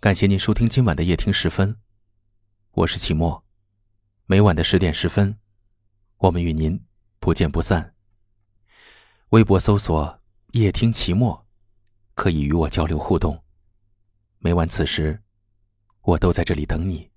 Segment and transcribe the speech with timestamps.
[0.00, 1.76] 感谢您收听今晚的夜听十分，
[2.70, 3.44] 我是齐墨。
[4.26, 5.36] 每晚的十点十分，
[6.18, 6.80] 我们与您
[7.18, 7.96] 不见不散。
[9.30, 10.20] 微博搜索
[10.54, 11.44] “夜听齐墨”，
[12.14, 13.42] 可以与我交流互动。
[14.38, 15.20] 每晚此时，
[16.02, 17.10] 我都在这里等你。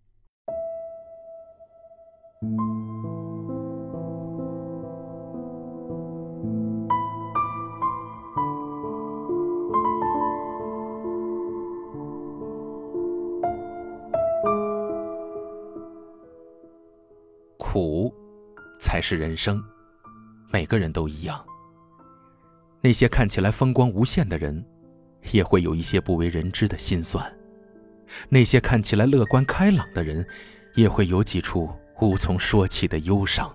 [19.02, 19.64] 是人生。
[20.52, 21.44] 每个人都一样。
[22.82, 24.66] 那些看起来风光无限的人，
[25.32, 27.24] 也会有一些不为人知的心酸；
[28.30, 30.26] 那些看起来乐观开朗的人，
[30.76, 31.70] 也会有几处
[32.02, 33.48] 无从说起的忧伤；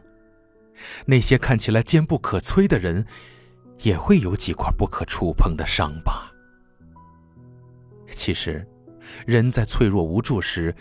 [1.04, 3.04] 那些看起来坚不可摧的人，
[3.82, 6.30] 也会有几块不可触碰的伤疤。
[8.10, 8.66] 其实，
[9.26, 10.74] 人在脆弱无助时，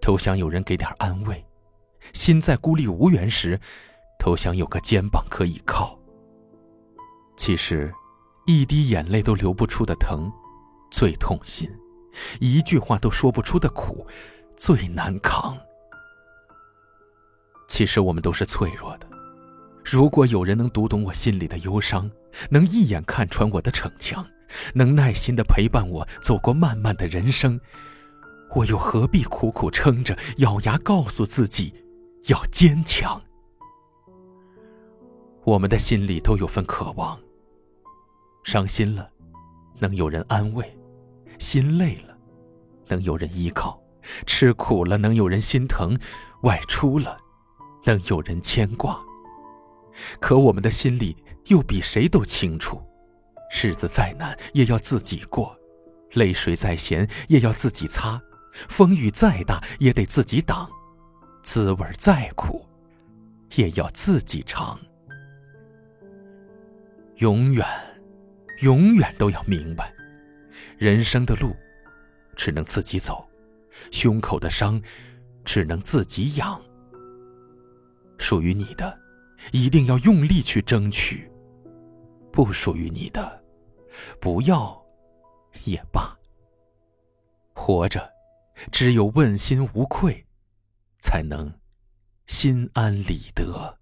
[0.00, 1.42] 都想有人给点安慰。
[2.12, 3.58] 心在孤立无援时，
[4.24, 5.98] 都想有个肩膀可以靠。
[7.36, 7.92] 其实，
[8.46, 10.32] 一滴眼泪都流不出的疼，
[10.90, 11.68] 最痛心；
[12.40, 14.06] 一句话都说不出的苦，
[14.56, 15.54] 最难扛。
[17.68, 19.06] 其实我们都是脆弱的。
[19.84, 22.10] 如果有人能读懂我心里的忧伤，
[22.48, 24.24] 能一眼看穿我的逞强，
[24.72, 27.60] 能耐心的陪伴我走过漫漫的人生，
[28.54, 31.74] 我又何必苦苦撑着，咬牙告诉自己？
[32.28, 33.20] 要坚强。
[35.44, 37.18] 我们的心里都有份渴望。
[38.44, 39.10] 伤心了，
[39.78, 40.64] 能有人安慰；
[41.38, 42.16] 心累了，
[42.88, 43.78] 能有人依靠；
[44.26, 45.96] 吃苦了，能有人心疼；
[46.42, 47.16] 外出了，
[47.84, 48.98] 能有人牵挂。
[50.18, 52.80] 可我们的心里又比谁都清楚：
[53.62, 55.54] 日子再难也要自己过，
[56.12, 58.20] 泪水再咸也要自己擦，
[58.68, 60.68] 风雨再大也得自己挡。
[61.42, 62.66] 滋味再苦，
[63.56, 64.78] 也要自己尝。
[67.16, 67.66] 永远，
[68.62, 69.92] 永远都要明白，
[70.76, 71.54] 人生的路
[72.36, 73.26] 只能自己走，
[73.90, 74.80] 胸口的伤
[75.44, 76.60] 只能自己养。
[78.18, 78.98] 属于你的，
[79.52, 81.20] 一定要用力去争取；
[82.32, 83.42] 不属于你的，
[84.20, 84.80] 不要
[85.64, 86.16] 也罢。
[87.54, 88.10] 活着，
[88.72, 90.24] 只有问心无愧。
[91.04, 91.52] 才能
[92.26, 93.78] 心安理得。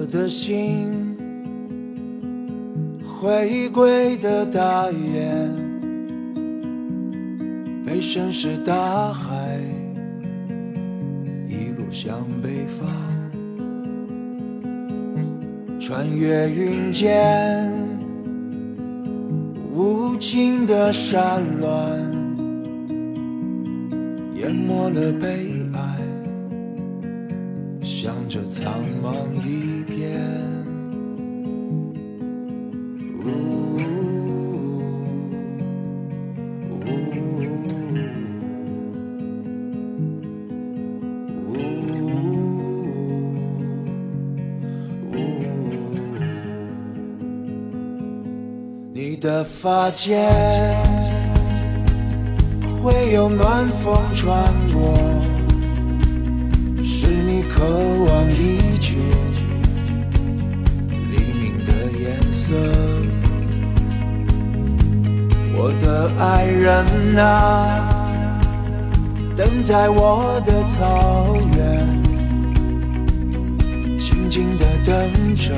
[0.00, 1.14] 我的心
[3.04, 5.54] 回归的大雁。
[7.84, 9.60] 被深是大海
[11.46, 12.88] 一路向北方，
[15.78, 17.70] 穿越云间
[19.74, 21.68] 无尽的山峦，
[24.36, 25.98] 淹没了悲哀，
[28.02, 30.18] 向着苍茫一片。
[48.94, 50.82] 你的发间
[52.82, 54.94] 会有暖风穿过，
[57.10, 57.64] 是你渴
[58.06, 58.94] 望已久
[61.10, 62.54] 黎明的颜色。
[65.52, 68.38] 我的爱人啊，
[69.36, 72.00] 等在我的草原，
[73.98, 75.52] 静静的等着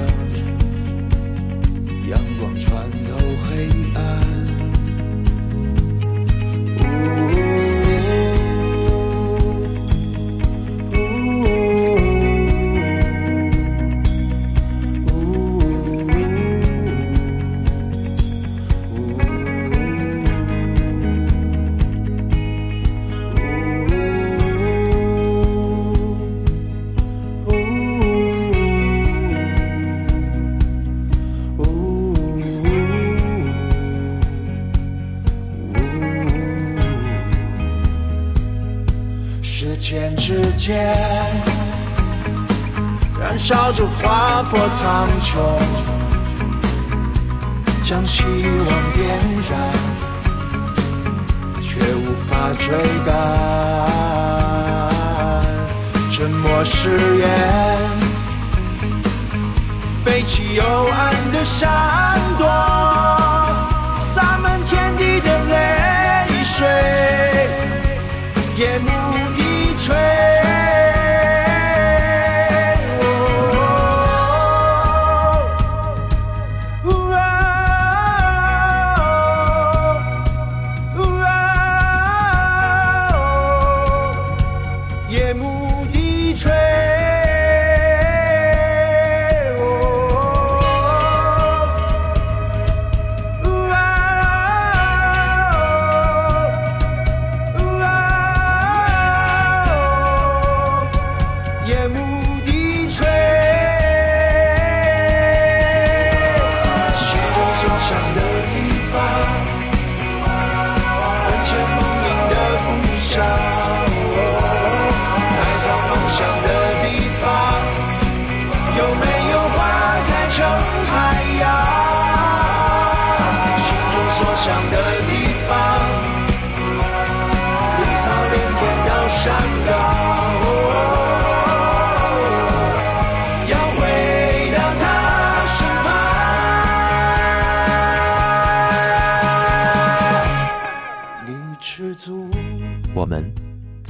[40.65, 40.95] 间，
[43.19, 45.59] 燃烧着划破苍穹，
[47.83, 49.03] 将希望点
[49.51, 49.53] 燃，
[51.61, 53.11] 却无法追赶。
[56.13, 57.29] 沉默誓言，
[60.05, 62.47] 背起幽暗的闪躲，
[63.99, 66.69] 洒满天地的泪水，
[68.57, 68.89] 夜幕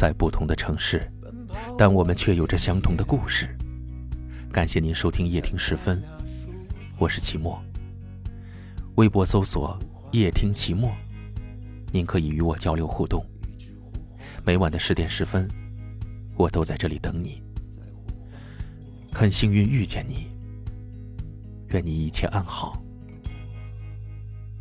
[0.02, 1.00] 在不同的城市，
[1.78, 3.56] 但我们却有着相同的故事。
[4.50, 6.02] 感谢您收听夜听时分，
[6.98, 7.62] 我是齐墨。
[8.96, 9.78] 微博搜索
[10.10, 10.90] “夜听齐墨”，
[11.94, 13.24] 您可以与我交流互动。
[14.44, 15.48] 每晚的十点十分，
[16.36, 17.40] 我都在这里等你。
[19.12, 20.26] 很幸运遇见你，
[21.68, 22.82] 愿你一切安好。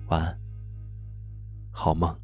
[0.09, 0.39] 晚安，
[1.71, 2.20] 好梦。